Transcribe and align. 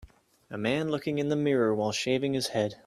A 0.49 0.57
man 0.57 0.89
looking 0.89 1.19
in 1.19 1.29
the 1.29 1.35
mirror 1.35 1.75
while 1.75 1.91
shaving 1.91 2.33
his 2.33 2.47
head 2.47 2.73